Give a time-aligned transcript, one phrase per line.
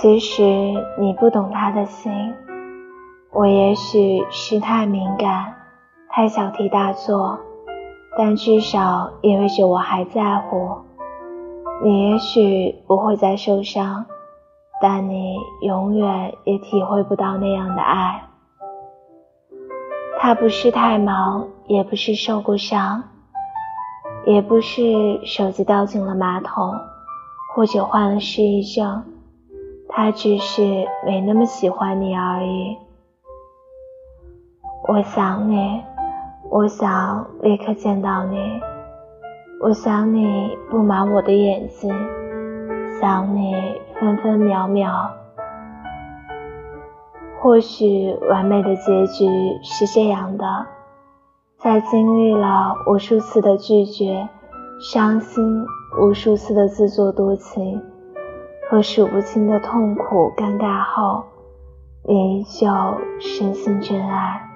[0.00, 0.44] 其实
[0.96, 2.12] 你不懂他的心，
[3.32, 5.52] 我也许是太敏感，
[6.08, 7.36] 太小题大做，
[8.16, 10.70] 但至少意味着我还在乎。
[11.82, 14.06] 你也许不会再受伤，
[14.80, 18.22] 但你永远也体会不到那样的爱。
[20.20, 23.02] 他不是太忙，也不是受过伤，
[24.24, 26.72] 也不是手机掉进了马桶，
[27.52, 29.02] 或者患了失忆症。
[30.00, 30.62] 他只是
[31.04, 32.78] 没那么喜欢你而已。
[34.86, 35.82] 我想你，
[36.50, 38.38] 我想立刻见到你。
[39.60, 41.92] 我想你布满我的眼睛，
[43.00, 43.52] 想你
[43.98, 45.10] 分分秒秒。
[47.40, 49.26] 或许完美的结局
[49.64, 50.66] 是这样的：
[51.56, 54.28] 在经历了无数次的拒绝、
[54.78, 55.66] 伤心，
[56.00, 57.82] 无数次的自作多情
[58.68, 61.24] 和数不清的痛苦、尴尬后，
[62.04, 62.66] 你依旧
[63.18, 64.47] 深信真爱。